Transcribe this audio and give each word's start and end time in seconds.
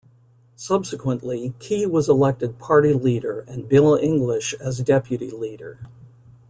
Subsequently, 0.55 1.53
Key 1.59 1.85
was 1.85 2.09
elected 2.09 2.57
party 2.57 2.91
leader 2.91 3.41
and 3.41 3.69
Bill 3.69 3.95
English 3.97 4.55
as 4.55 4.79
deputy 4.79 5.29
leader. 5.29 5.77